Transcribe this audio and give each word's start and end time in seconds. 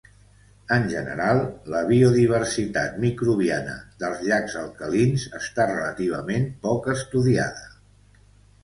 En 0.75 0.85
general, 0.93 1.41
la 1.73 1.81
biodiversitat 1.89 2.97
microbiana 3.05 3.77
dels 4.05 4.25
llacs 4.31 4.57
alcalins 4.65 5.29
està 5.43 5.71
relativament 5.75 6.51
poc 6.67 6.93
estudiada. 6.99 7.67